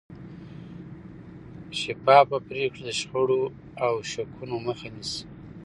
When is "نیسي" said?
4.95-5.21